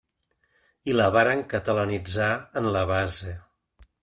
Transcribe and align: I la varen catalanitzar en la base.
I 0.93 0.95
la 0.95 1.09
varen 1.15 1.43
catalanitzar 1.53 2.31
en 2.63 2.71
la 2.79 2.83
base. 2.95 3.37